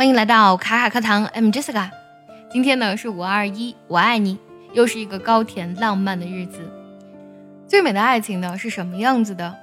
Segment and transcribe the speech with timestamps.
[0.00, 1.90] 欢迎来到卡卡课堂，I'm Jessica。
[2.50, 4.38] 今天呢是五二一，我爱你，
[4.72, 6.60] 又是一个高甜浪漫的日子。
[7.68, 9.54] 最美的爱情呢是什么样子的？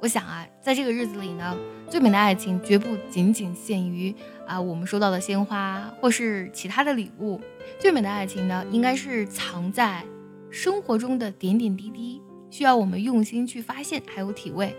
[0.00, 1.56] 我想啊，在这个日子里呢，
[1.88, 4.14] 最美的爱情绝不仅仅限于
[4.46, 7.40] 啊我们收到的鲜花或是其他的礼物。
[7.78, 10.04] 最美的爱情呢，应该是藏在
[10.50, 12.20] 生活中的点点滴滴，
[12.50, 14.76] 需要我们用心去发现还有体味。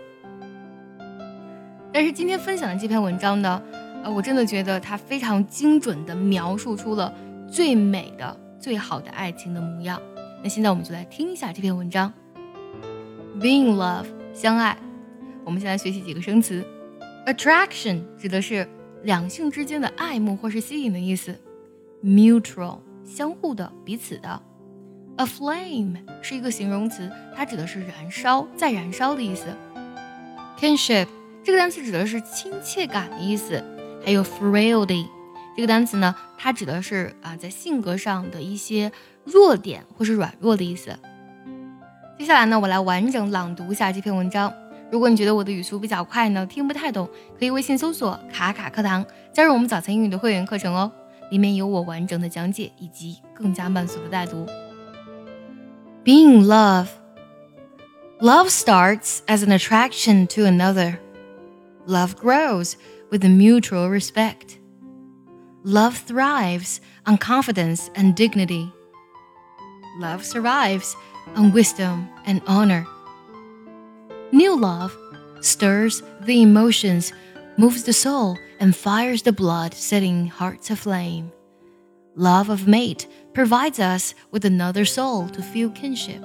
[1.92, 3.60] 但是今天分享的这篇文章呢，
[4.02, 7.14] 呃，我真的觉得它非常精准地描述出了
[7.50, 10.00] 最美的、最好的爱情的模样。
[10.42, 12.12] 那现在我们就来听一下这篇文章。
[13.40, 14.76] Being love，相爱。
[15.44, 16.64] 我们先来学习几个生词。
[17.26, 18.68] Attraction 指的是
[19.04, 21.38] 两性之间的爱慕或是吸引的意思。
[22.02, 24.42] Mutual，相互的、彼此的。
[25.16, 29.46] A flame 是一个形容词，它指的是燃烧、在燃烧的意思。
[30.58, 31.06] Kinship。
[31.44, 33.60] 这个单词指的是亲切感的意思，
[34.04, 35.06] 还有 frailty
[35.56, 38.90] 这个单词呢，它指的是啊在性格上的一些
[39.24, 40.96] 弱点或是软弱的意思。
[42.18, 44.52] 接下来呢，我来完整朗读一下这篇文章。
[44.90, 50.92] 如果你觉得我的语速比较快呢，听不太懂，可以微信搜索“卡卡课堂”，加入我们早餐英语的会员课程哦，
[51.30, 54.46] 里面有我完整的讲解以及更加慢速的带读。
[56.04, 56.88] Being love,
[58.20, 60.98] love starts as an attraction to another.
[61.86, 62.76] Love grows
[63.10, 64.58] with mutual respect.
[65.64, 68.72] Love thrives on confidence and dignity.
[69.98, 70.94] Love survives
[71.34, 72.86] on wisdom and honor.
[74.30, 74.96] New love
[75.40, 77.12] stirs the emotions,
[77.58, 81.32] moves the soul, and fires the blood, setting hearts aflame.
[82.14, 86.22] Love of mate provides us with another soul to feel kinship,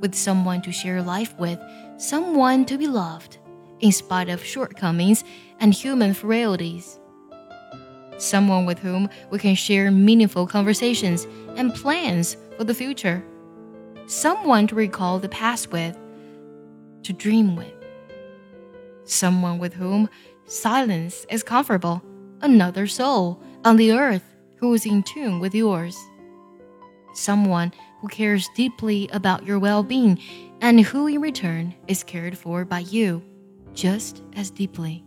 [0.00, 1.58] with someone to share life with,
[1.96, 3.38] someone to be loved
[3.80, 5.24] in spite of shortcomings
[5.60, 6.98] and human frailties.
[8.18, 13.22] Someone with whom we can share meaningful conversations and plans for the future.
[14.06, 15.96] Someone to recall the past with,
[17.02, 17.72] to dream with.
[19.04, 20.08] Someone with whom
[20.46, 22.02] silence is comfortable,
[22.40, 24.24] another soul on the earth
[24.56, 25.96] who is in tune with yours.
[27.14, 30.18] Someone who cares deeply about your well being
[30.60, 33.22] and who in return is cared for by you
[33.76, 35.05] just as deeply.